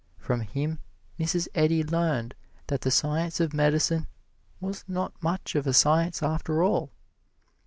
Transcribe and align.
From 0.17 0.39
him 0.41 0.79
Mrs. 1.19 1.47
Eddy 1.53 1.83
learned 1.83 2.33
that 2.65 2.81
the 2.81 2.89
Science 2.89 3.39
of 3.39 3.53
Medicine 3.53 4.07
was 4.59 4.83
not 4.87 5.13
much 5.21 5.53
of 5.53 5.67
a 5.67 5.73
science 5.73 6.23
after 6.23 6.63
all. 6.63 6.91